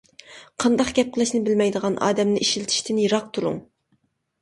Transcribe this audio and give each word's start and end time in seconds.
قانداق 0.63 0.89
گەپ 1.01 1.11
قىلىشنى 1.17 1.43
بىلمەيدىغان 1.51 2.01
ئادەمنى 2.09 2.43
ئىشلىتىشتىن 2.49 3.07
يىراق 3.07 3.33
تۇرۇڭ. 3.39 3.65